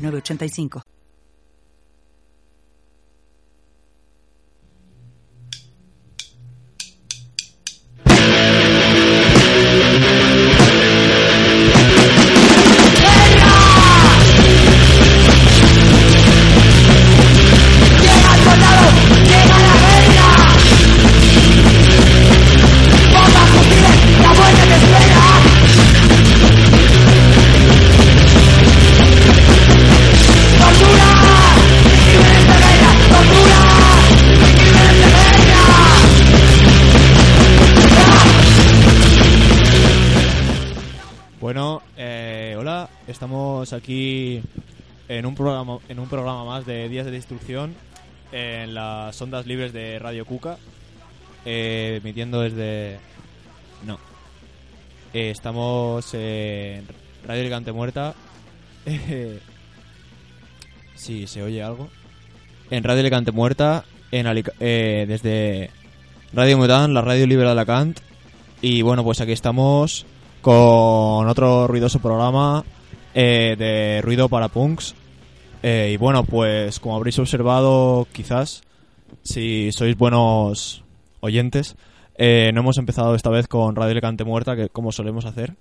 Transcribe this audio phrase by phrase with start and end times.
[0.00, 0.82] 8985.
[43.72, 44.42] Aquí
[45.08, 47.74] en un programa en un programa más de Días de Destrucción
[48.32, 50.56] en las ondas libres de Radio Cuca,
[51.44, 52.98] eh, emitiendo desde
[53.84, 53.98] no,
[55.12, 56.86] Eh, estamos en
[57.26, 58.14] Radio Elegante Muerta.
[58.86, 59.40] Eh,
[60.94, 61.88] sí, se oye algo.
[62.70, 64.26] En Radio Elegante Muerta, en
[64.60, 65.70] eh, desde
[66.32, 67.98] Radio Mután, la radio libre de Alacant.
[68.62, 70.06] Y bueno, pues aquí estamos
[70.42, 72.64] con otro ruidoso programa
[73.14, 74.94] eh, de ruido para punks.
[75.62, 78.62] Eh, y bueno, pues como habréis observado, quizás,
[79.22, 80.84] si sois buenos
[81.20, 81.76] oyentes,
[82.16, 85.54] eh, no hemos empezado esta vez con Radio Elegante Muerta, que como solemos hacer,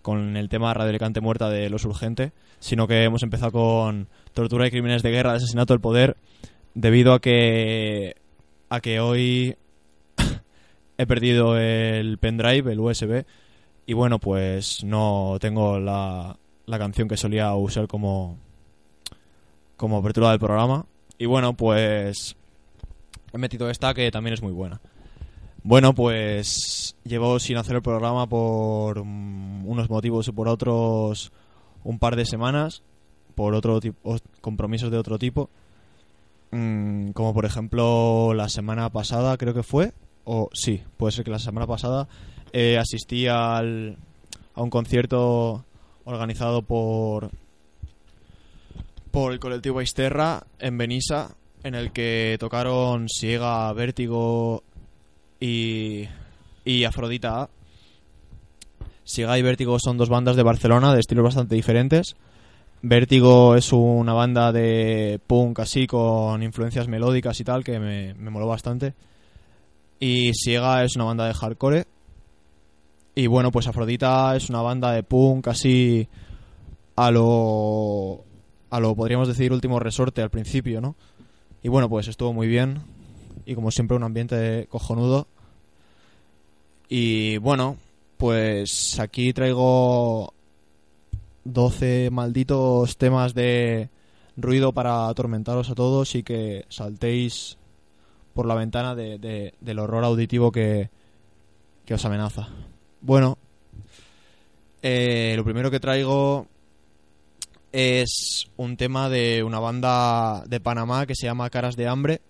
[0.00, 4.66] con el tema Radio Elegante Muerta de Los Urgente, sino que hemos empezado con Tortura
[4.66, 6.16] y Crímenes de Guerra, Asesinato del Poder,
[6.74, 8.16] debido a que,
[8.68, 9.56] a que hoy
[10.98, 13.24] he perdido el pendrive, el USB,
[13.86, 16.36] y bueno, pues no tengo la,
[16.66, 18.38] la canción que solía usar como,
[19.76, 20.86] como apertura del programa.
[21.18, 22.36] Y bueno, pues
[23.32, 24.80] he metido esta que también es muy buena.
[25.64, 31.32] Bueno, pues llevo sin hacer el programa por mm, unos motivos y por otros
[31.84, 32.82] un par de semanas,
[33.34, 35.50] por otro tipo, compromisos de otro tipo.
[36.50, 39.94] Mm, como por ejemplo la semana pasada creo que fue,
[40.24, 42.08] o sí, puede ser que la semana pasada
[42.52, 43.96] eh, asistí al,
[44.54, 45.64] a un concierto
[46.04, 47.30] organizado por
[49.12, 54.64] por el colectivo Aisterra en Benissa, en el que tocaron Siega, Vértigo
[55.38, 56.08] y,
[56.64, 57.50] y Afrodita A.
[59.04, 62.16] Siega y Vértigo son dos bandas de Barcelona de estilos bastante diferentes.
[62.80, 68.30] Vértigo es una banda de punk así con influencias melódicas y tal que me, me
[68.30, 68.94] moló bastante.
[70.00, 71.86] Y Siega es una banda de hardcore.
[73.14, 76.08] Y bueno, pues Afrodita es una banda de punk así
[76.96, 78.24] a lo
[78.70, 80.96] a lo podríamos decir último resorte al principio, ¿no?
[81.62, 82.80] Y bueno, pues estuvo muy bien
[83.44, 85.26] y como siempre un ambiente cojonudo.
[86.88, 87.76] Y bueno,
[88.16, 90.32] pues aquí traigo
[91.44, 93.90] 12 malditos temas de
[94.38, 97.58] ruido para atormentaros a todos y que saltéis
[98.32, 100.88] por la ventana de- de- del horror auditivo que,
[101.84, 102.48] que os amenaza.
[103.04, 103.36] Bueno,
[104.80, 106.46] eh, lo primero que traigo
[107.72, 112.20] es un tema de una banda de Panamá que se llama Caras de Hambre.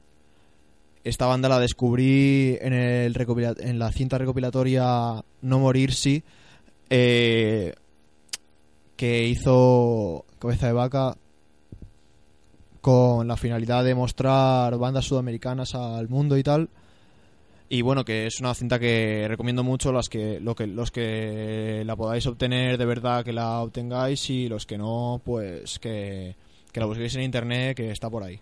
[1.04, 6.24] Esta banda la descubrí en, la cinta recopilatoria No Morir Sí,
[6.88, 7.74] eh,
[8.96, 11.18] que hizo Cabeza de Vaca
[12.80, 16.70] con la finalidad de mostrar bandas sudamericanas al mundo y tal.
[17.74, 21.82] Y bueno, que es una cinta que recomiendo mucho las que, lo que los que
[21.86, 26.36] la podáis obtener de verdad que la obtengáis y los que no, pues que,
[26.70, 28.38] que la busquéis en internet que está por ahí.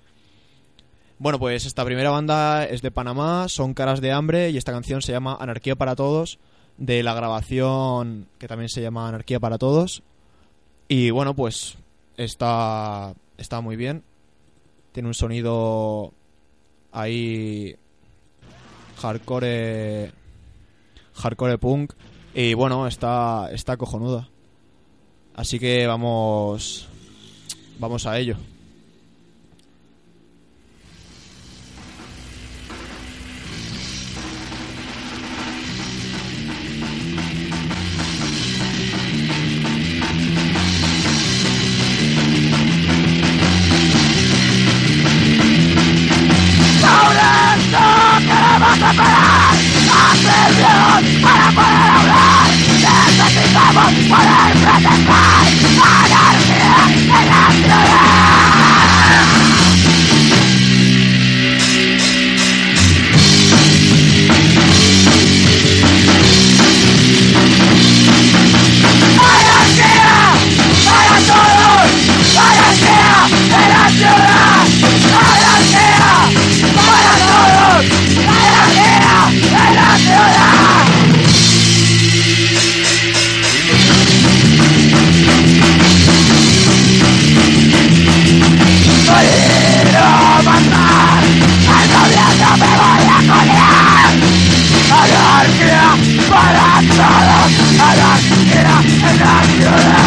[1.21, 5.01] Bueno, pues esta primera banda es de Panamá, son Caras de Hambre y esta canción
[5.01, 6.41] se llama Anarquía para Todos,
[6.77, 10.03] de la grabación que también se llama Anarquía para Todos.
[10.89, 11.79] Y bueno, pues
[12.17, 14.03] está, está muy bien.
[14.91, 16.13] Tiene un sonido
[16.91, 17.77] ahí
[19.01, 20.13] hardcore
[21.15, 21.93] hardcore punk
[22.35, 24.29] y bueno, está está cojonuda.
[25.35, 26.89] Así que vamos
[27.79, 28.37] vamos a ello.
[48.61, 49.55] Necesitamos preparar
[50.13, 52.47] atención para poder hablar.
[53.17, 55.47] Necesitamos poder protestar.
[56.05, 58.20] Anarquía en las ciudades.
[99.21, 100.00] Pues ahí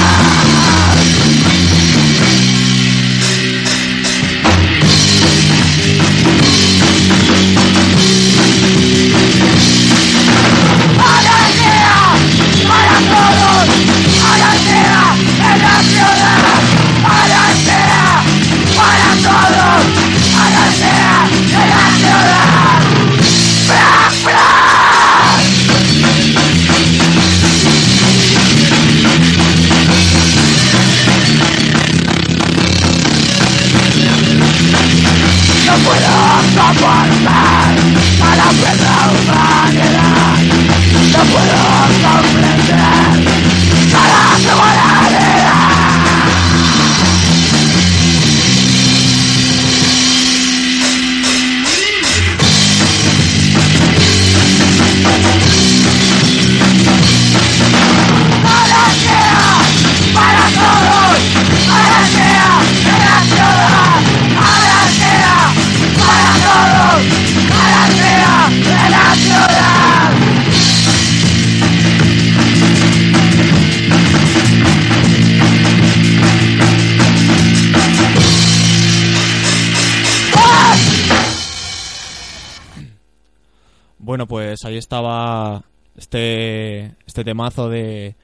[84.83, 85.63] estaba
[85.97, 88.15] este, este temazo de,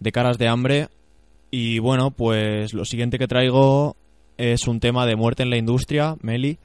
[0.00, 0.88] de caras de hambre.
[1.50, 3.96] Y bueno, pues lo siguiente que traigo
[4.36, 6.58] es un tema de muerte en la industria, Meli.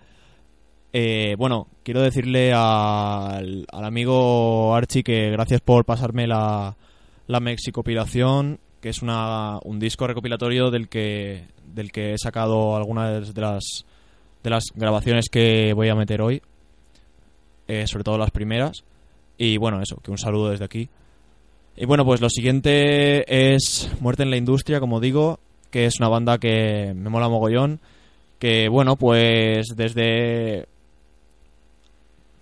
[0.93, 6.75] Eh, bueno, quiero decirle al, amigo Archie que gracias por pasarme la,
[7.27, 13.33] la Mexicopilación, que es una, un disco recopilatorio del que, del que he sacado algunas
[13.33, 13.85] de las,
[14.43, 16.41] de las grabaciones que voy a meter hoy,
[17.67, 18.83] eh, sobre todo las primeras.
[19.43, 20.87] Y bueno, eso, que un saludo desde aquí.
[21.75, 25.39] Y bueno, pues lo siguiente es Muerte en la Industria, como digo,
[25.71, 27.79] que es una banda que me mola mogollón.
[28.37, 30.67] Que bueno, pues desde.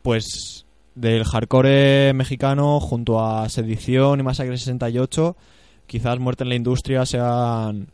[0.01, 5.37] Pues del hardcore mexicano junto a Sedición y Masacre 68,
[5.87, 7.93] quizás Muerte en la Industria sean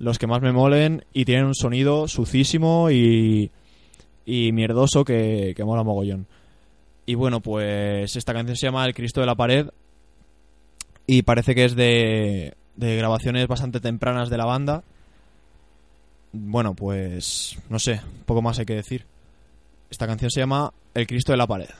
[0.00, 3.52] los que más me molen y tienen un sonido sucísimo y,
[4.26, 6.26] y mierdoso que, que mola mogollón.
[7.06, 9.68] Y bueno, pues esta canción se llama El Cristo de la Pared
[11.06, 14.84] y parece que es de, de grabaciones bastante tempranas de la banda.
[16.32, 19.06] Bueno, pues no sé, poco más hay que decir.
[19.90, 21.70] Esta canción se llama El Cristo de la Pared.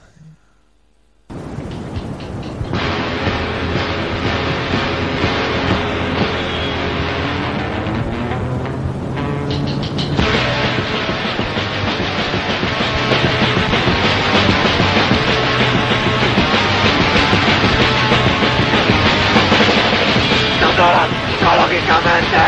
[20.81, 22.41] Psicológicamente.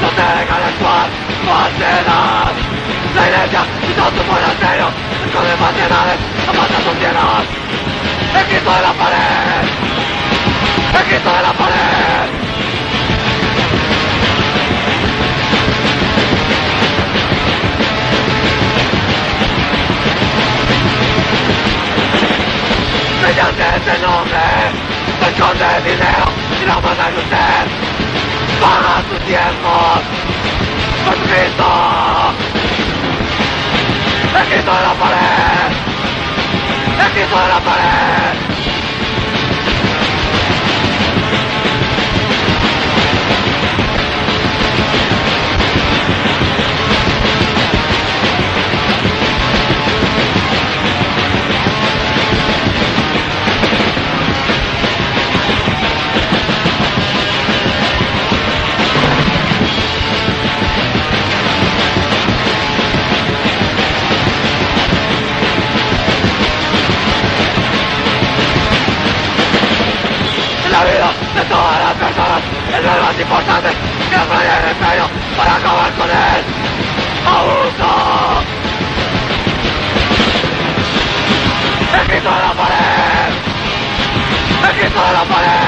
[0.00, 1.06] No te dejan actuar
[1.44, 2.52] falsedad
[3.14, 4.88] la iglesia y todo tu monasterio
[5.26, 7.68] esconde falsedades aparta sus cielos
[8.38, 9.64] el Cristo de la pared.
[10.94, 12.28] El Cristo de la pared.
[23.22, 26.24] Mediante nombre se esconde dinero
[26.62, 27.64] y la manda de usted
[28.60, 29.72] para tu tiempo
[31.04, 31.68] por Cristo
[34.40, 34.82] el Cristo de
[70.78, 72.40] la vida de todas las personas
[72.72, 73.68] es lo más importante.
[74.08, 75.06] Siempre hay el empeño
[75.36, 76.42] para acabar con él.
[77.26, 77.90] ¡Abuso!
[82.00, 83.30] ¡Escrito en la pared!
[84.70, 85.67] ¡Escrito en la pared!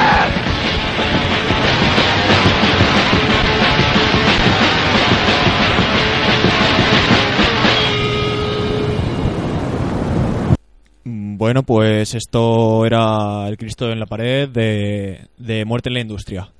[11.40, 16.52] Bueno, pues esto era el Cristo en la pared de, Muerte en la Industria.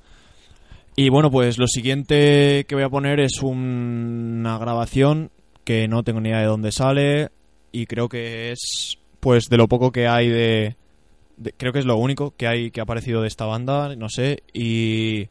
[0.95, 5.29] Y bueno, pues lo siguiente que voy a poner es un- una grabación
[5.65, 7.29] que no tengo ni idea de dónde sale
[7.71, 10.75] y creo que es pues de lo poco que hay de,
[11.37, 14.09] de- creo que es lo único que hay que ha aparecido de esta banda, no
[14.09, 15.27] sé, y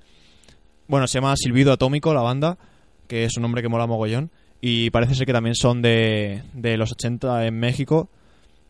[0.86, 2.56] bueno, se llama Silbido Atómico la banda,
[3.08, 4.30] que es un nombre que mola mogollón
[4.60, 8.08] y parece ser que también son de, de los 80 en México.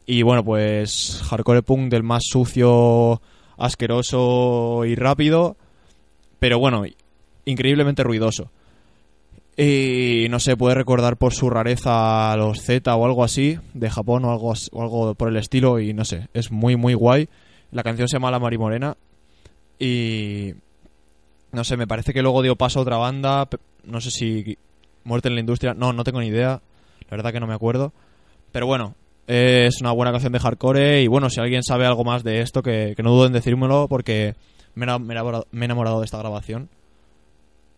[0.07, 3.21] Y bueno, pues hardcore punk del más sucio,
[3.57, 5.57] asqueroso y rápido,
[6.39, 6.85] pero bueno,
[7.45, 8.51] increíblemente ruidoso.
[9.57, 13.91] Y no sé, puede recordar por su rareza a los Z o algo así, de
[13.91, 17.29] Japón o algo, o algo por el estilo, y no sé, es muy, muy guay.
[17.71, 18.97] La canción se llama La Marimorena
[19.79, 20.55] y
[21.53, 23.49] no sé, me parece que luego dio paso a otra banda,
[23.85, 24.57] no sé si
[25.05, 26.61] Muerte en la Industria, no, no tengo ni idea,
[27.09, 27.93] la verdad que no me acuerdo.
[28.53, 28.95] Pero bueno,
[29.33, 32.65] es una buena canción de hardcore y bueno, si alguien sabe algo más de esto,
[32.65, 34.35] que, que no duden en decírmelo porque
[34.75, 36.69] me he, enamorado, de esta grabación.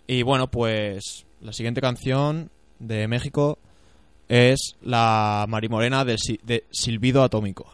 [0.07, 3.59] Y bueno, pues la siguiente canción de México
[4.31, 7.67] es La Marimorena de, de Silbido Atómico.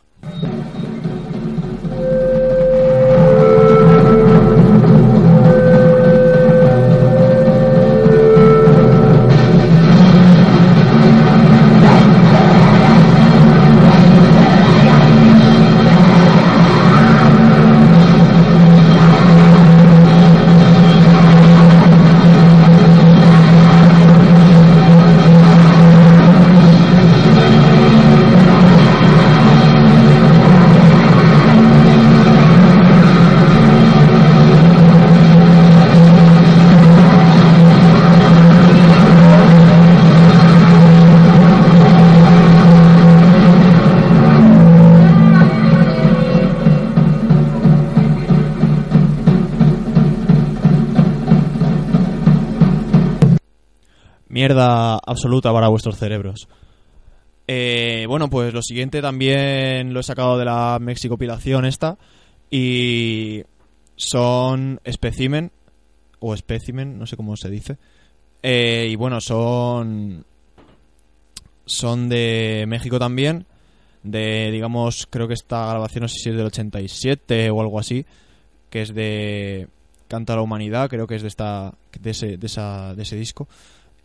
[54.48, 56.48] Mierda absoluta para vuestros cerebros.
[57.46, 61.98] Eh, bueno, pues lo siguiente también lo he sacado de la mexicopilación esta.
[62.50, 63.42] Y
[63.96, 65.52] son especimen.
[66.20, 67.76] O espécimen, no sé cómo se dice.
[68.42, 70.24] Eh, y bueno, son.
[71.66, 73.44] Son de México también.
[74.02, 78.06] De, digamos, creo que esta grabación no sé si es del 87 o algo así.
[78.70, 79.68] Que es de
[80.08, 83.46] Canta la Humanidad, creo que es de esta de ese, de esa, de ese disco.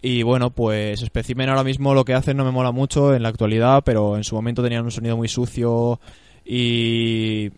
[0.05, 3.29] Y bueno, pues Specimen ahora mismo lo que hacen no me mola mucho en la
[3.29, 6.01] actualidad, pero en su momento tenían un sonido muy sucio
[6.43, 7.49] y,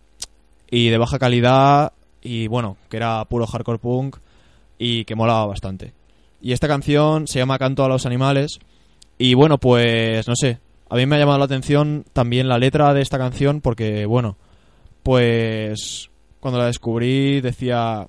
[0.69, 4.17] y de baja calidad y bueno, que era puro hardcore punk
[4.77, 5.93] y que molaba bastante.
[6.39, 8.59] Y esta canción se llama Canto a los Animales
[9.17, 12.93] y bueno, pues no sé, a mí me ha llamado la atención también la letra
[12.93, 14.37] de esta canción porque bueno,
[15.01, 18.07] pues cuando la descubrí decía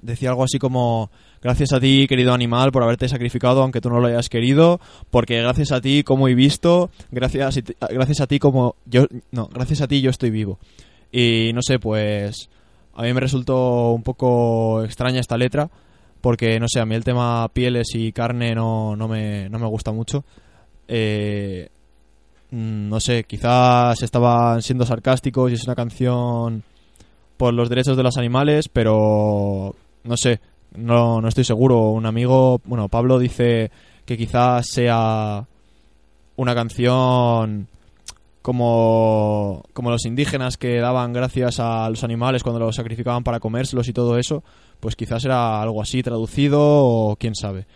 [0.00, 1.10] decía algo así como
[1.42, 4.80] gracias a ti querido animal por haberte sacrificado aunque tú no lo hayas querido
[5.10, 9.80] porque gracias a ti como he visto gracias gracias a ti como yo no gracias
[9.80, 10.58] a ti yo estoy vivo.
[11.10, 12.48] Y no sé pues
[12.94, 15.70] a mí me resultó un poco extraña esta letra
[16.20, 19.66] porque no sé a mí el tema pieles y carne no, no me no me
[19.66, 20.24] gusta mucho.
[20.88, 21.68] Eh,
[22.50, 26.62] mm, no sé quizás estaban siendo sarcásticos y es una canción
[27.36, 30.40] por los derechos de los animales, pero no sé,
[30.76, 31.90] no, no estoy seguro.
[31.90, 33.70] Un amigo, bueno, Pablo dice
[34.04, 35.46] que quizás sea
[36.36, 37.68] una canción
[38.42, 43.88] como, como los indígenas que daban gracias a los animales cuando los sacrificaban para comérselos
[43.88, 44.42] y todo eso,
[44.80, 47.66] pues quizás era algo así traducido o quién sabe.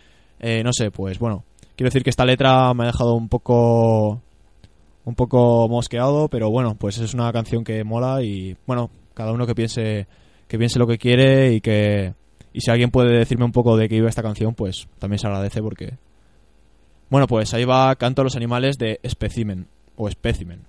[0.41, 1.45] Eh, no sé, pues bueno,
[1.77, 4.21] quiero decir que esta letra me ha dejado un poco
[5.05, 9.47] un poco mosqueado, pero bueno, pues es una canción que mola y bueno, cada uno
[9.47, 10.09] que piense
[10.49, 12.15] que piense lo que quiere y que
[12.57, 15.27] y si alguien puede decirme un poco de qué iba esta canción, pues también se
[15.27, 15.91] agradece porque
[17.11, 20.61] bueno, pues ahí va Canto a los animales de Specimen o Specimen.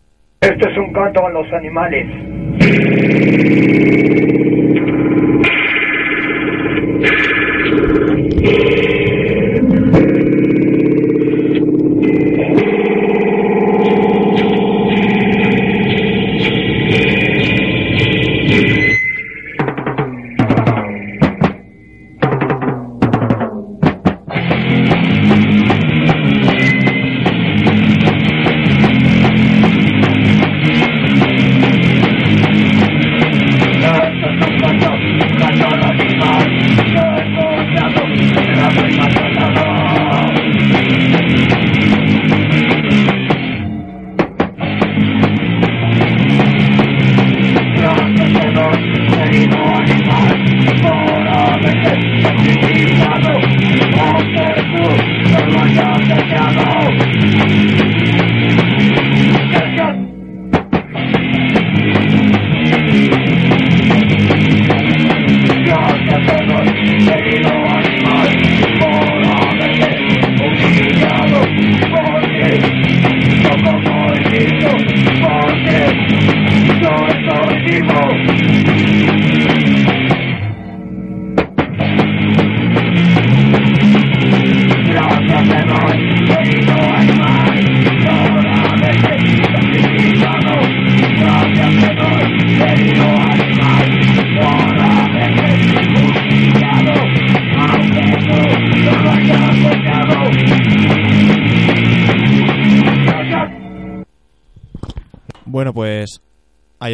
[0.41, 2.05] Esto es un canto a los animales.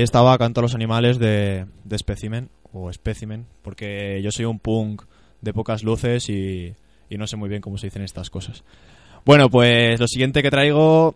[0.03, 5.03] Estaba Canto a los Animales de, de Specimen, o Specimen, porque yo soy un punk
[5.41, 6.74] de pocas luces y,
[7.10, 8.63] y no sé muy bien cómo se dicen estas cosas.
[9.25, 11.15] Bueno, pues lo siguiente que traigo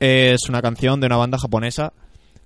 [0.00, 1.92] es una canción de una banda japonesa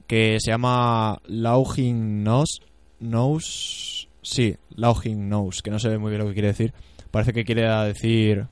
[0.06, 2.62] que se llama Laughing Nose.
[3.00, 4.08] Nose.
[4.22, 6.72] Sí, Laughing Nose, que no sé muy bien lo que quiere decir.
[7.10, 8.46] Parece que quiere decir.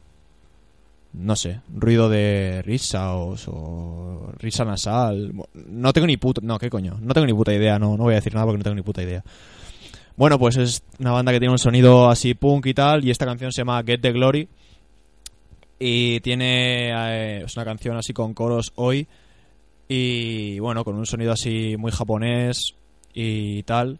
[1.12, 5.32] No sé, ruido de risa o, o risa nasal.
[5.66, 6.40] No tengo ni puta.
[6.42, 6.98] No, ¿qué coño?
[7.00, 8.82] No tengo ni puta idea, no, no voy a decir nada porque no tengo ni
[8.82, 9.24] puta idea.
[10.16, 13.26] Bueno, pues es una banda que tiene un sonido así punk y tal, y esta
[13.26, 14.48] canción se llama Get the Glory.
[15.78, 16.90] Y tiene.
[16.90, 19.08] eh, es una canción así con coros hoy.
[19.88, 22.74] Y bueno, con un sonido así muy japonés
[23.14, 23.98] y tal.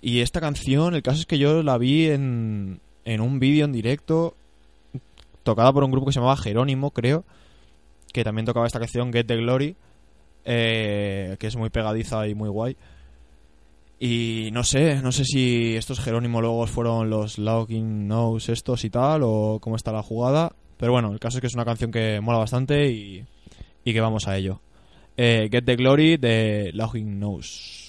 [0.00, 3.72] Y esta canción, el caso es que yo la vi en, en un vídeo en
[3.72, 4.34] directo,
[5.48, 7.24] tocada por un grupo que se llamaba Jerónimo, creo,
[8.12, 9.76] que también tocaba esta canción Get the Glory,
[10.44, 12.76] eh, que es muy pegadiza y muy guay.
[13.98, 18.90] Y no sé, no sé si estos Jerónimo luego fueron los Logging Nose estos y
[18.90, 20.52] tal, o cómo está la jugada.
[20.76, 23.24] Pero bueno, el caso es que es una canción que mola bastante y,
[23.84, 24.60] y que vamos a ello.
[25.16, 27.87] Eh, Get the Glory de Logging Nose.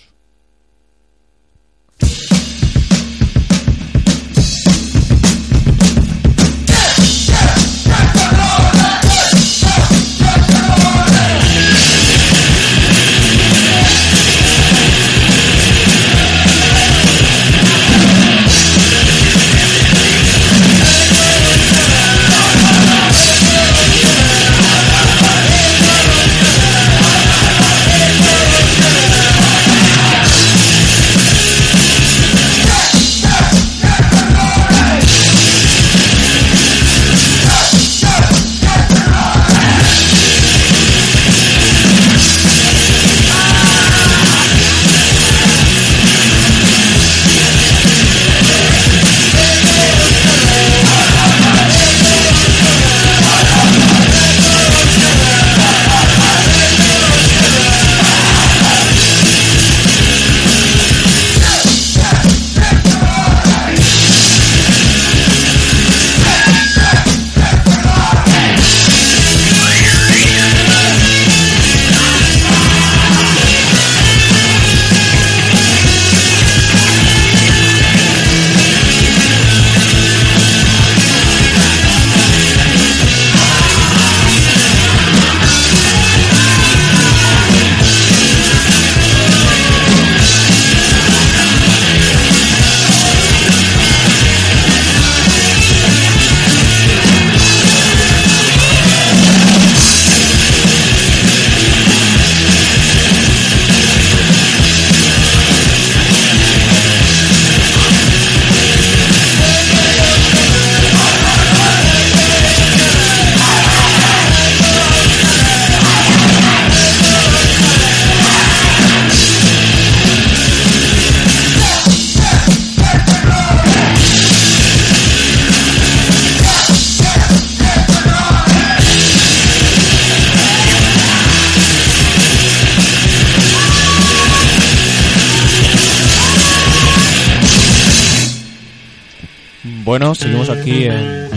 [140.49, 141.29] Aquí en...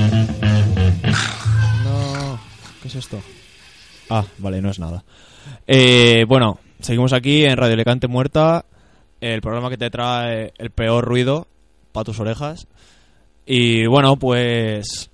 [1.84, 2.38] No,
[2.80, 3.20] ¿qué es esto?
[4.08, 5.04] Ah, vale, no es nada.
[5.66, 8.64] Eh, bueno, seguimos aquí en Radio Alicante Muerta,
[9.20, 11.46] el programa que te trae el peor ruido
[11.92, 12.66] para tus orejas.
[13.46, 15.10] Y bueno, pues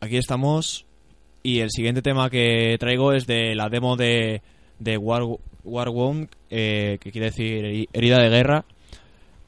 [0.00, 0.86] aquí estamos
[1.42, 4.40] y el siguiente tema que traigo es de la demo de,
[4.78, 5.22] de War,
[5.64, 8.64] War Wound, eh, que quiere decir heri- herida de guerra.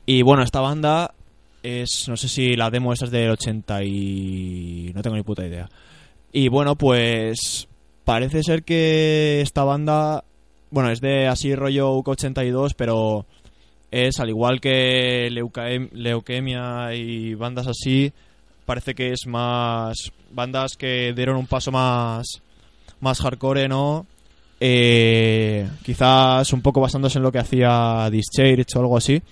[0.05, 1.15] Y bueno, esta banda
[1.67, 4.93] es, no sé si la demo esa es del 80 y...
[4.95, 5.69] no tengo ni puta idea.
[6.33, 7.67] Y bueno, pues
[8.05, 10.25] parece ser que esta banda,
[10.71, 13.27] bueno, es de así rollo UK82, pero
[13.91, 18.13] es al igual que Leuquemia y bandas así,
[18.65, 22.43] parece que es más bandas que dieron un paso más
[23.01, 24.07] más hardcore, ¿no?
[24.59, 29.23] Eh, quizás un poco basándose en lo que hacía Discharge o algo así.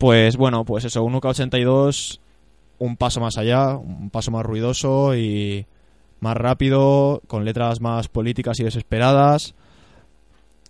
[0.00, 2.20] Pues bueno, pues eso, un UK82
[2.78, 5.66] un paso más allá, un paso más ruidoso y
[6.20, 9.54] más rápido, con letras más políticas y desesperadas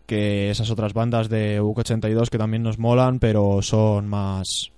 [0.07, 4.73] que esas otras bandas de UK82 que también nos molan, pero son más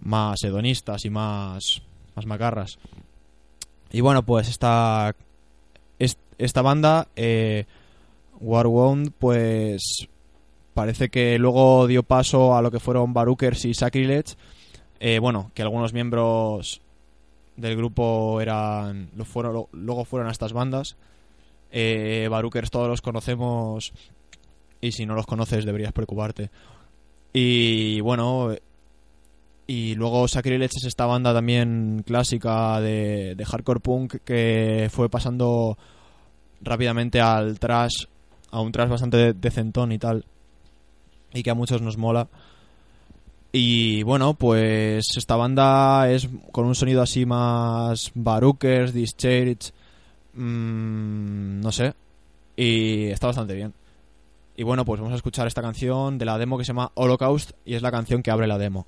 [0.00, 1.82] más hedonistas y más
[2.16, 2.80] más macarras.
[3.92, 5.14] Y bueno, pues esta
[6.00, 7.66] es- esta banda eh,
[8.40, 10.08] Warwound, pues
[10.74, 14.34] parece que luego dio paso a lo que fueron Barookers y Sacrilege.
[15.00, 16.80] Eh, bueno, que algunos miembros
[17.56, 20.96] del grupo eran lo fueron, luego fueron a estas bandas.
[21.72, 23.92] Eh, Barookers todos los conocemos
[24.80, 26.50] y si no los conoces deberías preocuparte.
[27.32, 28.54] Y bueno,
[29.66, 35.78] y luego Sacrilege es esta banda también clásica de, de hardcore punk que fue pasando
[36.60, 38.06] rápidamente al trash,
[38.50, 40.24] a un trash bastante de- decentón y tal,
[41.32, 42.28] y que a muchos nos mola.
[43.52, 49.72] Y bueno, pues esta banda es con un sonido así más Barookers, Discharge,
[50.34, 51.94] mm, no sé,
[52.56, 53.74] y está bastante bien.
[54.56, 57.52] Y bueno, pues vamos a escuchar esta canción de la demo que se llama Holocaust
[57.64, 58.86] y es la canción que abre la demo.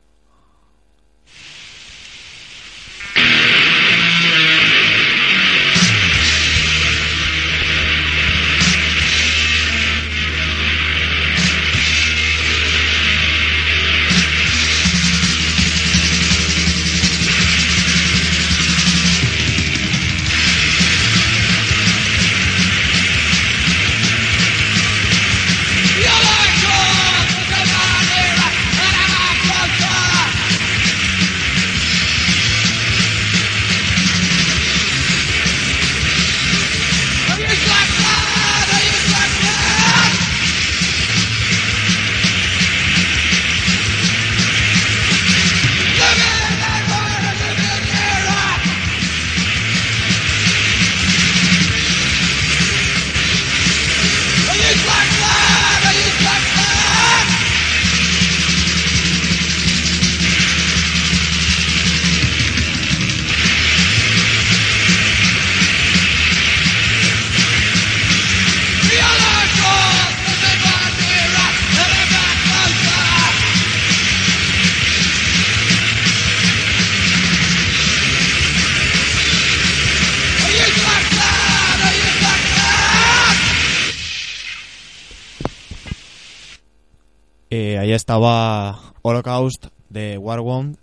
[87.96, 90.76] Estaba Holocaust de Warwound.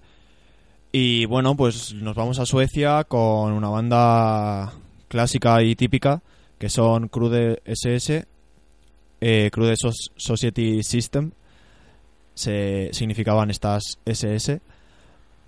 [0.92, 4.74] Y bueno, pues nos vamos a Suecia con una banda
[5.08, 6.22] clásica y típica
[6.58, 8.26] que son Crude SS,
[9.22, 11.32] eh, Crude Sos- Society System,
[12.34, 14.60] se significaban estas SS.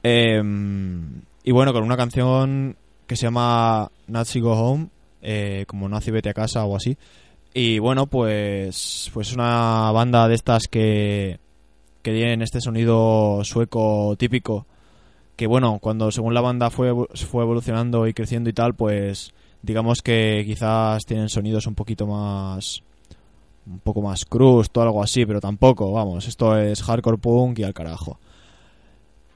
[0.04, 2.76] Em, y bueno, con una canción
[3.08, 4.88] que se llama Nazi Go Home,
[5.22, 6.98] eh, como Nazi Vete a casa o así.
[7.54, 11.40] Y bueno, pues pues una banda de estas que
[12.02, 14.66] que tienen este sonido sueco típico
[15.42, 19.34] que bueno, cuando según la banda fue fue evolucionando y creciendo y tal, pues
[19.64, 22.84] digamos que quizás tienen sonidos un poquito más
[23.66, 27.64] un poco más crust o algo así, pero tampoco, vamos, esto es hardcore punk y
[27.64, 28.20] al carajo.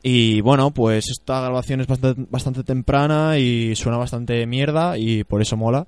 [0.03, 5.41] Y bueno, pues esta grabación es bastante, bastante temprana y suena bastante mierda y por
[5.41, 5.87] eso mola.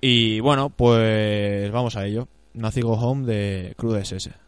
[0.00, 2.28] Y bueno, pues vamos a ello.
[2.54, 4.45] Nazi Go Home de Crude SS.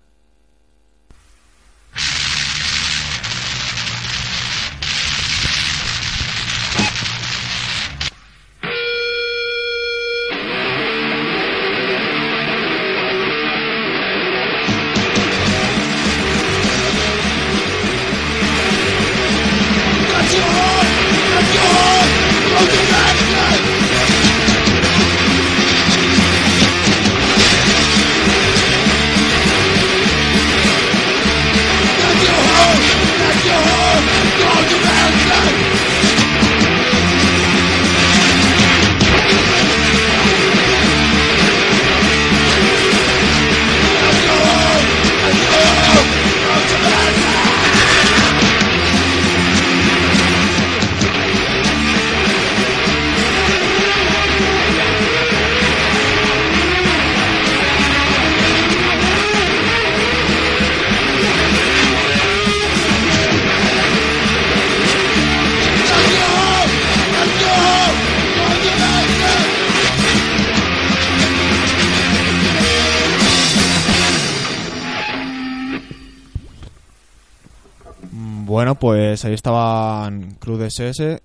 [79.24, 81.20] Ahí estaban Crude SS,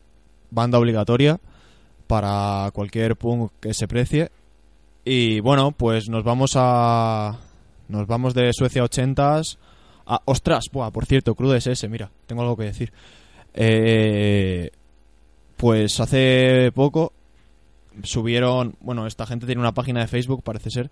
[0.52, 1.40] banda obligatoria
[2.08, 4.30] para cualquier punk que se precie.
[5.06, 7.40] Y bueno, pues nos vamos a.
[7.90, 9.58] Nos vamos de Suecia 80s
[10.06, 10.22] a.
[10.26, 10.66] ¡Ostras!
[10.72, 12.94] Por cierto, Crude SS, mira, tengo algo que decir.
[13.54, 14.72] Eh,
[15.58, 17.14] pues hace poco.
[18.04, 20.92] subieron, bueno, esta gente tiene una página de Facebook, parece ser,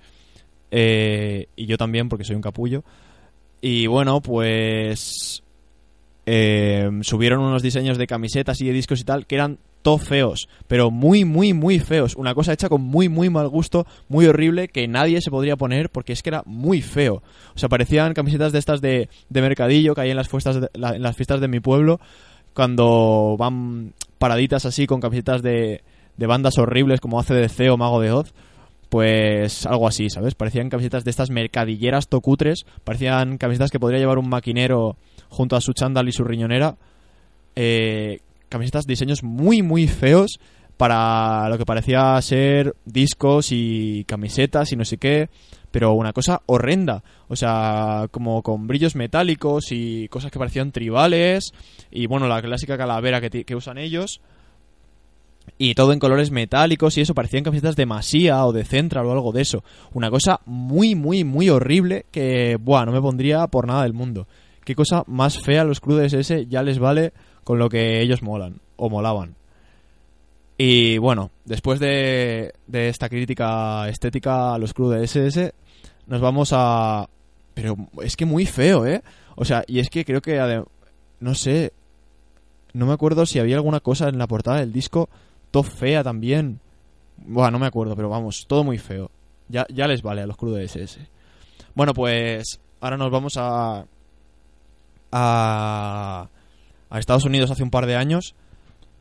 [0.69, 2.83] eh, y yo también, porque soy un capullo.
[3.61, 5.43] Y bueno, pues
[6.25, 10.47] eh, subieron unos diseños de camisetas y de discos y tal que eran todo feos,
[10.67, 12.15] pero muy, muy, muy feos.
[12.15, 15.89] Una cosa hecha con muy, muy mal gusto, muy horrible, que nadie se podría poner
[15.89, 17.23] porque es que era muy feo.
[17.55, 20.69] O sea, parecían camisetas de estas de, de mercadillo que hay en las, fiestas de,
[20.73, 21.99] en las fiestas de mi pueblo,
[22.53, 25.81] cuando van paraditas así con camisetas de,
[26.17, 28.33] de bandas horribles como ACDC o Mago de Oz.
[28.89, 30.35] Pues algo así, ¿sabes?
[30.35, 34.97] Parecían camisetas de estas mercadilleras tocutres, parecían camisetas que podría llevar un maquinero
[35.31, 36.75] junto a su chándal y su riñonera.
[37.55, 40.39] Eh, camisetas, diseños muy, muy feos
[40.77, 45.29] para lo que parecía ser discos y camisetas y no sé qué,
[45.71, 47.03] pero una cosa horrenda.
[47.29, 51.51] O sea, como con brillos metálicos y cosas que parecían tribales
[51.89, 54.21] y bueno, la clásica calavera que, que usan ellos.
[55.57, 59.11] Y todo en colores metálicos y eso, parecían camisetas de Masía o de Central o
[59.11, 59.63] algo de eso.
[59.93, 64.27] Una cosa muy, muy, muy horrible que, buah, no me pondría por nada del mundo.
[64.63, 68.61] Qué cosa más fea los crudes ese ya les vale con lo que ellos molan
[68.75, 69.35] o molaban.
[70.57, 75.53] Y bueno, después de, de esta crítica estética a los crudes SS,
[76.07, 77.09] nos vamos a...
[77.53, 79.01] Pero es que muy feo, ¿eh?
[79.35, 80.63] O sea, y es que creo que...
[81.19, 81.73] No sé...
[82.73, 85.09] No me acuerdo si había alguna cosa en la portada del disco
[85.51, 86.59] todo fea también.
[87.17, 89.11] Bueno, no me acuerdo, pero vamos, todo muy feo.
[89.49, 91.07] Ya, ya les vale a los crudes SS.
[91.75, 93.85] Bueno, pues ahora nos vamos a,
[95.11, 96.27] a,
[96.89, 98.35] a Estados Unidos hace un par de años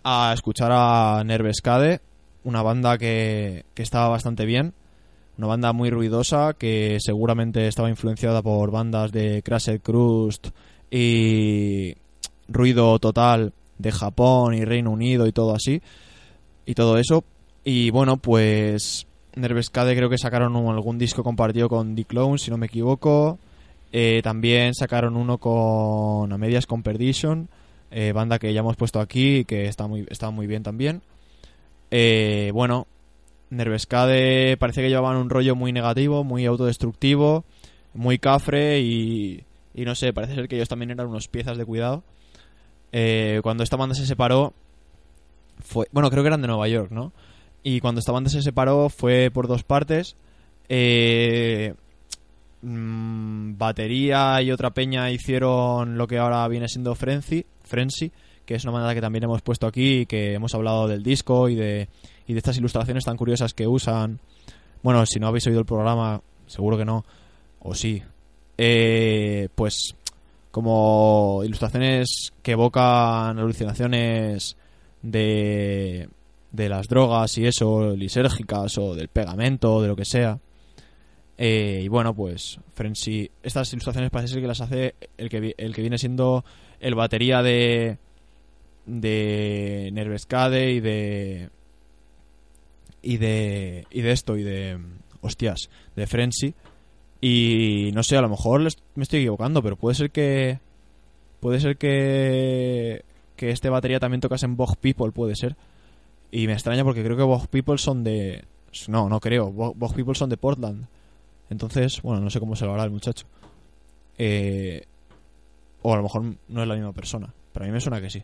[0.04, 2.00] a escuchar a Nervescade,
[2.44, 4.74] una banda que, que estaba bastante bien.
[5.38, 10.48] Una banda muy ruidosa que seguramente estaba influenciada por bandas de Crushed Crust
[10.90, 11.94] y
[12.46, 15.80] ruido total de Japón y Reino Unido y todo así
[16.66, 17.24] y todo eso.
[17.64, 22.56] Y bueno, pues Nervescade creo que sacaron algún disco compartido con The Clone, si no
[22.56, 23.38] me equivoco.
[23.92, 27.48] Eh, también sacaron uno con A Medias con Perdition,
[27.90, 31.02] eh, banda que ya hemos puesto aquí y que está muy, está muy bien también.
[31.90, 32.86] Eh, bueno,
[33.50, 37.44] Nervescade parece que llevaban un rollo muy negativo, muy autodestructivo,
[37.94, 41.64] muy cafre y, y no sé, parece ser que ellos también eran unos piezas de
[41.64, 42.04] cuidado.
[42.92, 44.52] Eh, cuando esta banda se separó,
[45.58, 47.12] fue, bueno, creo que eran de Nueva York, ¿no?
[47.62, 50.16] Y cuando esta banda se separó fue por dos partes.
[50.68, 51.74] Eh,
[52.62, 58.10] mm, batería y otra peña hicieron lo que ahora viene siendo Frenzy, Frenzy,
[58.44, 61.48] que es una banda que también hemos puesto aquí y que hemos hablado del disco
[61.48, 61.88] y de,
[62.26, 64.20] y de estas ilustraciones tan curiosas que usan.
[64.82, 67.04] Bueno, si no habéis oído el programa, seguro que no,
[67.60, 68.02] o sí.
[68.58, 69.94] Eh, pues
[70.50, 74.56] como ilustraciones que evocan alucinaciones
[75.02, 76.08] de,
[76.52, 80.38] de las drogas y eso, lisérgicas o del pegamento, de lo que sea.
[81.42, 85.74] Eh, y bueno, pues Frenzy, estas ilustraciones parece ser que las hace el que, el
[85.74, 86.44] que viene siendo
[86.80, 87.96] el batería de
[88.84, 91.48] de Nervescade y de
[93.00, 94.78] y de y de esto y de
[95.22, 96.52] hostias, de Frenzy
[97.22, 98.60] y no sé, a lo mejor
[98.94, 100.60] me estoy equivocando, pero puede ser que
[101.40, 103.02] puede ser que
[103.36, 105.56] que este batería también tocase en Bog People, puede ser.
[106.30, 108.44] Y me extraña porque creo que Bog People son de
[108.88, 110.86] no, no creo, Bog People son de Portland.
[111.50, 113.26] Entonces, bueno, no sé cómo se lo hará el muchacho.
[114.18, 114.82] Eh,
[115.82, 117.32] o a lo mejor no es la misma persona.
[117.52, 118.22] Pero a mí me suena que sí.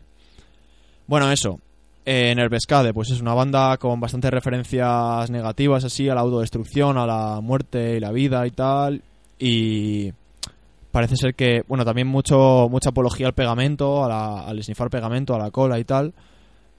[1.07, 1.59] Bueno, eso.
[2.05, 7.05] Eh, Nervescade, pues es una banda con bastantes referencias negativas así a la autodestrucción, a
[7.05, 9.01] la muerte y la vida y tal.
[9.37, 10.13] Y
[10.91, 15.35] parece ser que, bueno, también mucho mucha apología al pegamento, a la- al snifar pegamento,
[15.35, 16.13] a la cola y tal.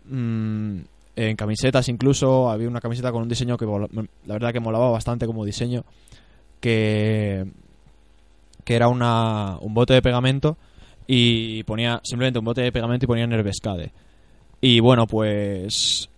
[0.07, 0.79] Mm,
[1.17, 5.27] en camisetas incluso, había una camiseta con un diseño que la verdad que molaba bastante
[5.27, 5.85] como diseño,
[6.61, 7.45] que,
[8.65, 10.57] que era una, un bote de pegamento
[11.07, 13.93] y ponía simplemente un bote de pegamento y ponía Nervescade.
[14.61, 16.09] Y bueno, pues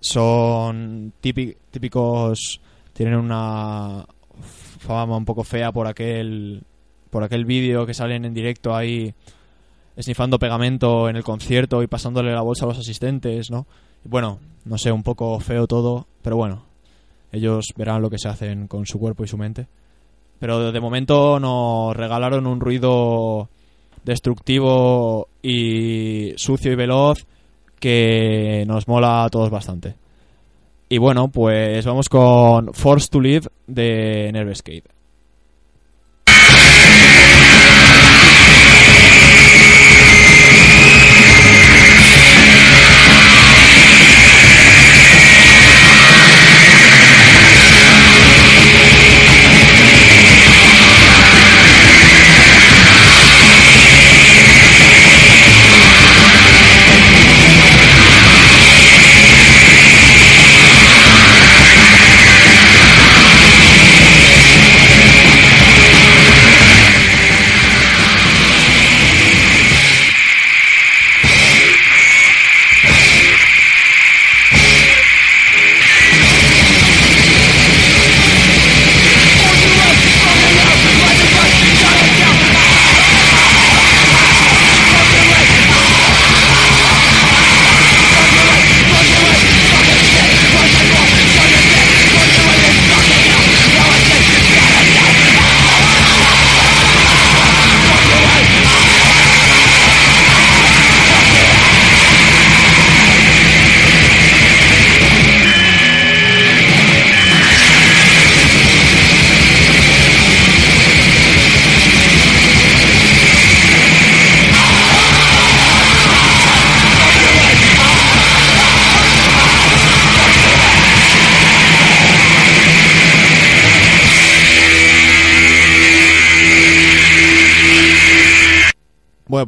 [0.00, 2.60] son típi- típicos,
[2.92, 4.04] tienen una
[4.78, 6.62] fama un poco fea por aquel
[7.08, 9.14] por aquel vídeo que salen en directo ahí
[9.96, 13.66] esnifando pegamento en el concierto y pasándole la bolsa a los asistentes, ¿no?
[14.02, 16.64] Bueno, no sé, un poco feo todo, pero bueno,
[17.30, 19.68] ellos verán lo que se hacen con su cuerpo y su mente.
[20.44, 23.48] Pero de momento nos regalaron un ruido
[24.04, 27.24] destructivo y sucio y veloz
[27.80, 29.94] que nos mola a todos bastante.
[30.90, 34.84] Y bueno, pues vamos con Force to Live de Nervescape.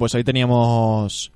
[0.07, 1.33] Pues ahí teníamos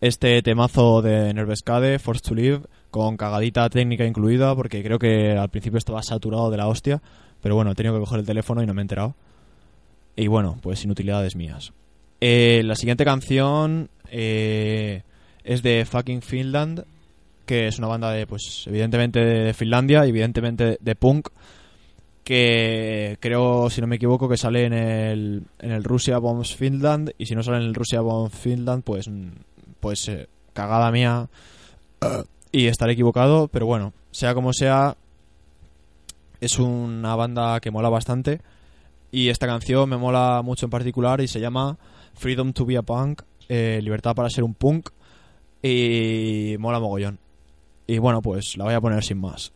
[0.00, 5.50] este temazo de Nervescade, Force to Live, con cagadita técnica incluida, porque creo que al
[5.50, 7.02] principio estaba saturado de la hostia,
[7.42, 9.14] pero bueno, he tenido que coger el teléfono y no me he enterado.
[10.16, 11.74] Y bueno, pues inutilidades mías.
[12.22, 15.02] Eh, la siguiente canción eh,
[15.44, 16.84] es de Fucking Finland,
[17.44, 21.28] que es una banda de, pues, evidentemente de Finlandia, evidentemente de punk,
[22.30, 27.10] que creo, si no me equivoco, que sale en el, en el Russia Bombs Finland,
[27.18, 29.30] y si no sale en el Russia Bombs Finland, pues, mm,
[29.80, 31.28] pues eh, cagada mía,
[32.52, 34.96] y estaré equivocado, pero bueno, sea como sea,
[36.40, 38.40] es una banda que mola bastante,
[39.10, 41.78] y esta canción me mola mucho en particular, y se llama
[42.14, 44.90] Freedom to be a Punk, eh, Libertad para ser un punk,
[45.64, 47.18] y mola mogollón.
[47.88, 49.52] Y bueno, pues la voy a poner sin más.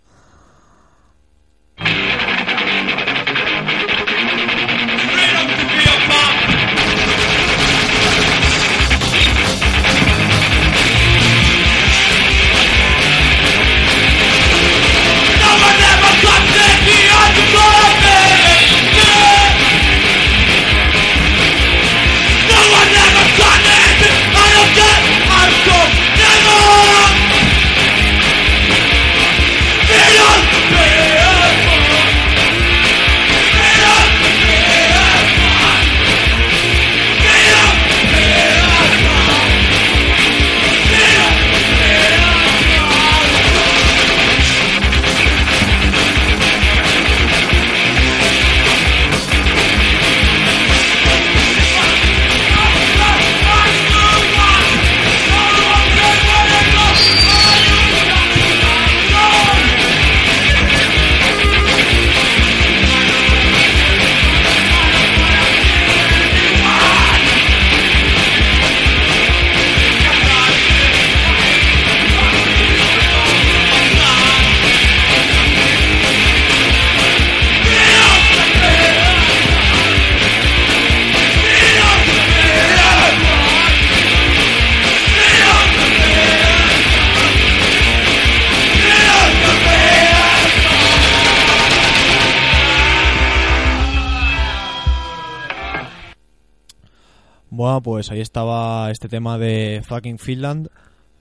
[97.85, 100.70] Pues ahí estaba este tema de Fucking Finland,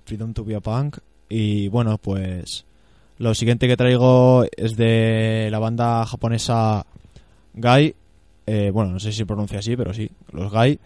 [0.05, 0.97] Freedom to be a Punk.
[1.27, 2.65] Y bueno, pues
[3.17, 6.85] lo siguiente que traigo es de la banda japonesa
[7.53, 7.93] Gai.
[8.47, 10.79] Eh, bueno, no sé si se pronuncia así, pero sí, los Gai.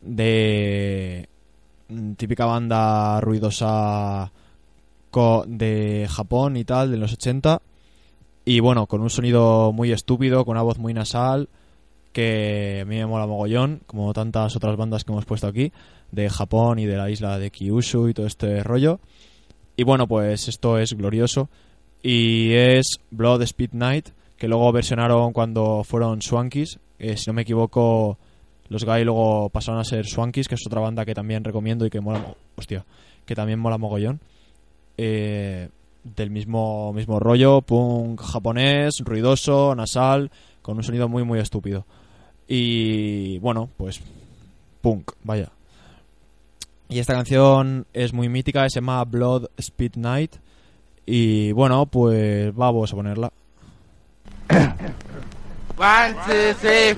[0.00, 1.28] De
[2.16, 4.32] típica banda ruidosa
[5.46, 7.60] de Japón y tal, de los 80.
[8.46, 11.50] Y bueno, con un sonido muy estúpido, con una voz muy nasal,
[12.12, 15.72] que a mí me mola mogollón, como tantas otras bandas que hemos puesto aquí,
[16.10, 19.00] de Japón y de la isla de Kyushu y todo este rollo.
[19.76, 21.48] Y bueno, pues esto es glorioso.
[22.02, 26.78] Y es Blood Speed Night, que luego versionaron cuando fueron Swankies.
[26.98, 28.18] Eh, si no me equivoco,
[28.68, 31.90] los Guy luego pasaron a ser Swankies, que es otra banda que también recomiendo y
[31.90, 32.84] que mola, mo- hostia,
[33.24, 34.20] que también mola mogollón.
[34.96, 35.68] Eh,
[36.04, 40.30] del mismo, mismo rollo, punk japonés, ruidoso, nasal,
[40.68, 41.86] con un sonido muy muy estúpido.
[42.46, 44.02] Y bueno, pues
[44.82, 45.48] punk, vaya.
[46.90, 50.36] Y esta canción es muy mítica, se llama Blood Speed Night.
[51.06, 53.32] Y bueno, pues vamos a ponerla.
[55.78, 56.94] One, two, three.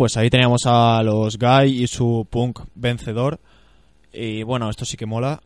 [0.00, 3.38] Pues ahí teníamos a los Guy y su punk vencedor.
[4.14, 5.42] Y bueno, esto sí que mola.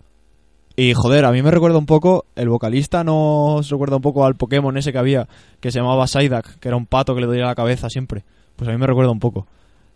[0.76, 4.36] Y joder, a mí me recuerda un poco, el vocalista nos recuerda un poco al
[4.36, 5.26] Pokémon ese que había,
[5.58, 8.22] que se llamaba Psyduck, que era un pato que le dolía la cabeza siempre.
[8.54, 9.48] Pues a mí me recuerda un poco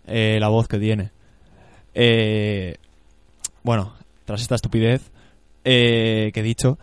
[0.08, 1.12] eh, la voz que tiene.
[1.94, 2.78] Eh,
[3.62, 3.92] bueno,
[4.24, 5.12] tras esta estupidez
[5.64, 6.80] eh, que he dicho,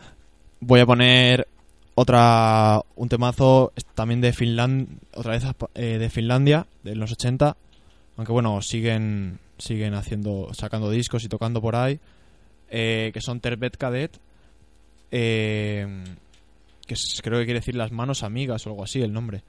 [0.61, 1.45] voy a poner
[1.95, 7.57] otra un temazo también de Finlandia, otra vez eh, de Finlandia, de los 80,
[8.17, 11.99] aunque bueno, siguen siguen haciendo sacando discos y tocando por ahí,
[12.69, 14.19] eh, que son Terbet Cadet,
[15.11, 16.03] eh,
[16.85, 19.43] que creo que quiere decir las manos amigas o algo así el nombre.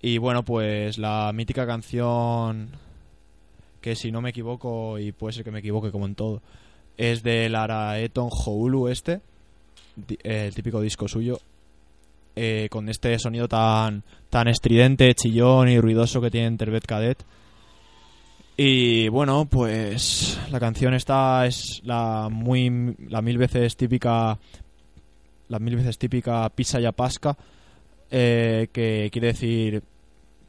[0.00, 2.70] Y bueno, pues la mítica canción
[3.80, 6.40] que si no me equivoco y puede ser que me equivoque como en todo,
[6.96, 9.20] es del Araeton Houlu este,
[10.08, 11.40] eh, el típico disco suyo,
[12.34, 17.22] eh, con este sonido tan, tan estridente, chillón y ruidoso que tiene Terbet Cadet.
[18.64, 24.38] Y bueno, pues la canción esta es la muy la mil veces típica
[25.48, 27.36] la mil veces típica pisa y pasca
[28.08, 29.82] eh, que quiere decir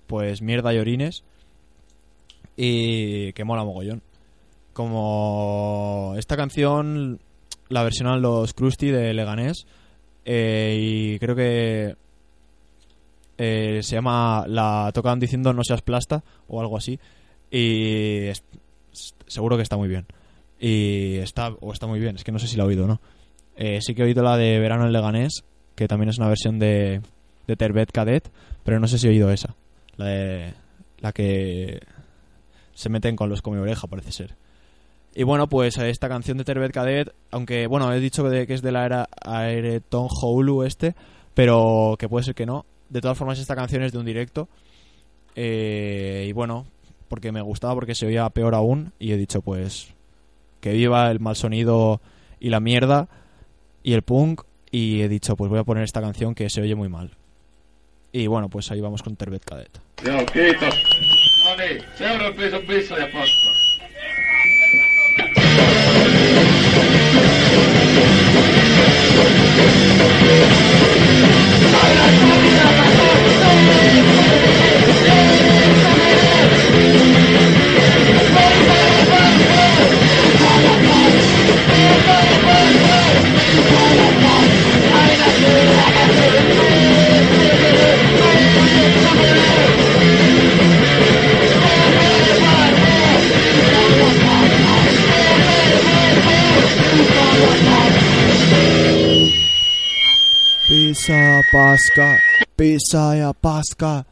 [0.06, 1.24] pues mierda y orines
[2.56, 4.04] y que mola mogollón.
[4.74, 7.20] Como esta canción
[7.70, 9.66] la versionan los Krusty de Leganés
[10.24, 11.96] eh, y creo que
[13.40, 17.00] eh, se llama la tocan diciendo no seas plasta o algo así
[17.56, 18.32] y
[19.28, 20.06] seguro que está muy bien
[20.60, 22.88] y está o está muy bien es que no sé si la he oído o
[22.88, 23.00] no
[23.56, 25.44] Eh, sí que he oído la de verano en Leganés
[25.76, 27.02] que también es una versión de
[27.48, 28.32] de Terbet Cadet
[28.64, 29.56] pero no sé si he oído esa
[29.98, 30.54] la de
[31.00, 31.82] la que
[32.74, 34.36] se meten con los come oreja parece ser
[35.16, 38.72] y bueno, pues esta canción de Terbet Cadet, aunque bueno, he dicho que es de
[38.72, 40.96] la era Aereton Houlu este,
[41.36, 42.66] pero que puede ser que no.
[42.90, 44.50] De todas formas, esta canción es de un directo.
[45.36, 46.66] Eh, y bueno,
[47.14, 48.92] porque me gustaba, porque se oía peor aún.
[48.98, 49.94] Y he dicho, pues,
[50.62, 52.02] que viva el mal sonido
[52.40, 53.08] y la mierda
[53.84, 54.42] y el punk.
[54.72, 57.12] Y he dicho, pues voy a poner esta canción que se oye muy mal.
[58.12, 59.80] Y bueno, pues ahí vamos con Terbet Cadet.
[101.06, 102.18] Pisa, pasca,
[102.56, 104.06] pisa ya pasca.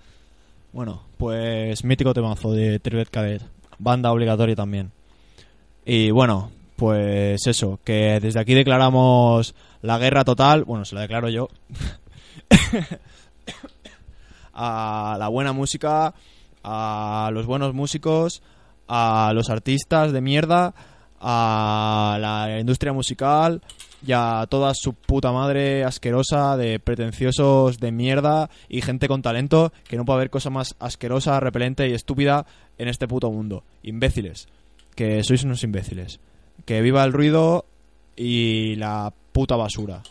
[0.74, 3.42] Bueno, pues mítico temazo de Trivet Cadet.
[3.80, 4.92] Banda obligatoria también.
[5.86, 10.66] Y bueno, pues eso, que desde aquí declaramos la guerra total.
[10.66, 11.48] Bueno, se la declaro yo.
[14.54, 16.14] a la buena música,
[16.62, 18.44] a los buenos músicos,
[18.90, 20.74] a los artistas de mierda,
[21.22, 23.62] a la industria musical
[24.06, 29.72] y a toda su puta madre asquerosa de pretenciosos de mierda y gente con talento
[29.88, 32.46] que no puede haber cosa más asquerosa, repelente y estúpida
[32.78, 33.64] en este puto mundo.
[33.84, 34.48] Imbéciles.
[34.96, 36.20] Que sois unos imbéciles.
[36.66, 37.66] Que viva el ruido
[38.16, 40.02] y la puta basura.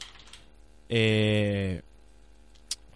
[0.88, 1.82] Eh,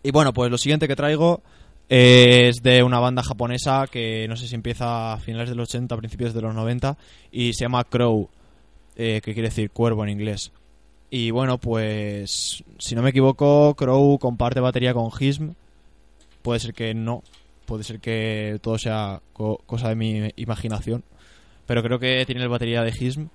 [0.03, 1.43] y bueno, pues lo siguiente que traigo
[1.89, 5.97] es de una banda japonesa que no sé si empieza a finales de los 80,
[5.97, 6.97] principios de los 90
[7.31, 8.29] y se llama Crow,
[8.97, 10.53] eh, que quiere decir cuervo en inglés.
[11.17, 15.51] Y bueno, pues si no me equivoco, Crow comparte batería con Hism.
[16.43, 17.23] Puede ser que no,
[17.67, 21.05] puede ser que todo sea co- cosa de mi imaginación.
[21.67, 23.29] Pero creo que tiene la batería de Hism,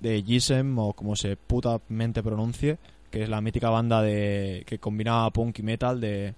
[0.00, 2.78] de Gisem o como se putamente pronuncie,
[3.10, 6.32] que es la mítica banda de que combinaba punk y metal de,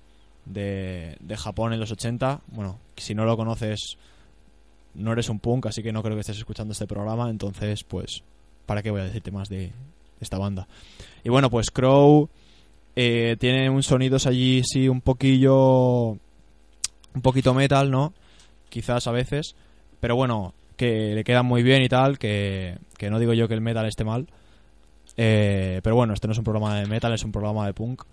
[0.45, 2.41] de, de Japón en los 80.
[2.49, 3.97] Bueno, si no lo conoces,
[4.95, 7.30] no eres un punk, así que no creo que estés escuchando este programa.
[7.30, 8.24] Entonces, pues,
[8.66, 9.70] ¿para qué voy a decirte más de
[10.21, 10.68] esta banda?
[11.25, 12.29] Y bueno, pues Crow
[12.97, 16.18] eh, tiene un sonidos allí, sí, un poquillo.
[17.12, 18.12] Un poquito metal, ¿no?
[18.68, 19.57] Quizás a veces.
[20.01, 22.18] Pero bueno, que le quedan muy bien y tal.
[22.18, 24.27] Que, que no digo yo que el metal esté mal.
[25.16, 28.05] Eh, pero bueno, este no es un programa de metal, es un programa de punk.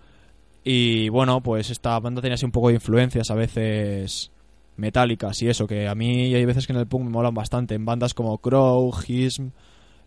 [0.64, 4.30] Y bueno, pues esta banda tiene así un poco de influencias a veces
[4.76, 7.74] metálicas y eso, que a mí hay veces que en el punk me molan bastante.
[7.74, 9.48] En bandas como Crow, Hism,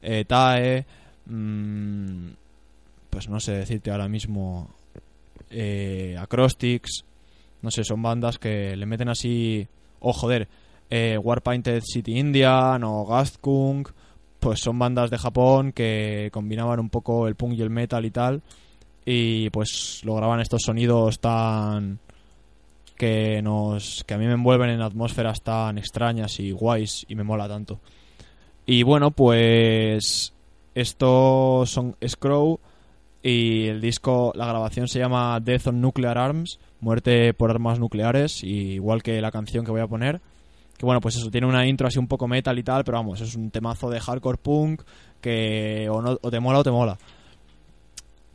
[0.02, 0.86] eh, Tae,
[1.32, 2.34] mm,
[3.09, 4.69] pues no sé decirte ahora mismo,
[5.49, 7.05] eh, Acrostics,
[7.61, 9.67] no sé, son bandas que le meten así...
[9.99, 10.47] Oh, joder,
[10.89, 13.88] eh, Warpainted City Indian o Gastkung,
[14.39, 18.11] pues son bandas de Japón que combinaban un poco el punk y el metal y
[18.11, 18.41] tal,
[19.05, 21.99] y pues lograban estos sonidos tan
[22.97, 27.23] que nos que a mí me envuelven en atmósferas tan extrañas y guays y me
[27.23, 27.79] mola tanto.
[28.65, 30.34] Y bueno, pues
[30.76, 32.59] esto son Scrow
[33.24, 38.43] y el disco, la grabación se llama Death on Nuclear Arms, muerte por armas nucleares,
[38.43, 40.22] y igual que la canción que voy a poner.
[40.78, 43.22] Que bueno, pues eso, tiene una intro así un poco metal y tal, pero vamos,
[43.22, 44.82] es un temazo de hardcore punk
[45.22, 46.97] que o, no, o te mola o te mola.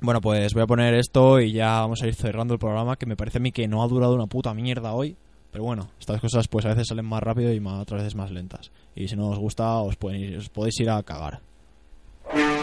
[0.01, 3.07] Bueno, pues voy a poner esto y ya vamos a ir cerrando el programa, que
[3.07, 5.16] me parece a mí que no ha durado una puta mierda hoy.
[5.51, 8.70] Pero bueno, estas cosas pues a veces salen más rápido y otras veces más lentas.
[8.95, 11.41] Y si no os gusta, os, pueden ir- os podéis ir a cagar.
[12.33, 12.57] Death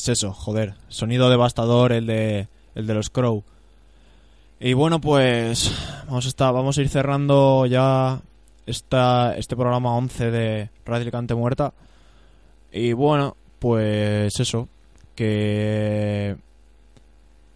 [0.00, 3.44] pues eso, joder, sonido devastador el de, el de los Crow.
[4.58, 5.70] Y bueno, pues
[6.06, 8.22] vamos a, estar, vamos a ir cerrando ya
[8.64, 11.74] esta, este programa 11 de Radio Muerta.
[12.72, 14.68] Y bueno, pues eso,
[15.14, 16.34] que,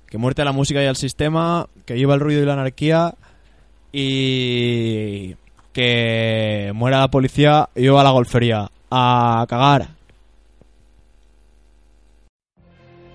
[0.07, 3.15] que muerte a la música y al sistema, que lleva el ruido y la anarquía
[3.91, 5.35] y
[5.73, 8.71] que muera la policía y lleva la golfería.
[8.91, 10.04] A cagar.